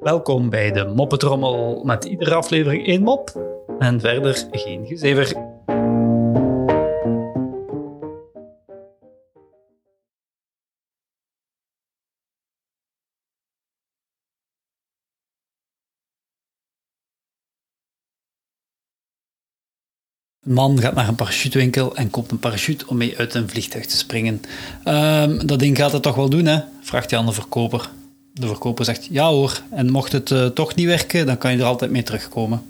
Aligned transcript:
Welkom 0.00 0.50
bij 0.50 0.72
de 0.72 0.84
Moppetrommel 0.94 1.82
met 1.84 2.04
iedere 2.04 2.34
aflevering 2.34 2.86
één 2.86 3.02
mop 3.02 3.32
en 3.78 4.00
verder 4.00 4.46
geen 4.50 4.86
gezever. 4.86 5.53
Een 20.44 20.52
man 20.52 20.80
gaat 20.80 20.94
naar 20.94 21.08
een 21.08 21.14
parachutewinkel 21.14 21.96
en 21.96 22.10
koopt 22.10 22.30
een 22.30 22.38
parachute 22.38 22.86
om 22.86 22.96
mee 22.96 23.18
uit 23.18 23.34
een 23.34 23.48
vliegtuig 23.48 23.86
te 23.86 23.96
springen. 23.96 24.40
Ehm, 24.84 25.46
dat 25.46 25.58
ding 25.58 25.76
gaat 25.76 25.92
het 25.92 26.02
toch 26.02 26.14
wel 26.14 26.28
doen, 26.28 26.46
hè? 26.46 26.60
vraagt 26.80 27.10
hij 27.10 27.18
aan 27.18 27.26
de 27.26 27.32
verkoper. 27.32 27.90
De 28.32 28.46
verkoper 28.46 28.84
zegt 28.84 29.08
ja 29.10 29.28
hoor, 29.28 29.62
en 29.70 29.90
mocht 29.90 30.12
het 30.12 30.30
eh, 30.30 30.46
toch 30.46 30.74
niet 30.74 30.86
werken, 30.86 31.26
dan 31.26 31.38
kan 31.38 31.52
je 31.52 31.58
er 31.58 31.64
altijd 31.64 31.90
mee 31.90 32.02
terugkomen. 32.02 32.62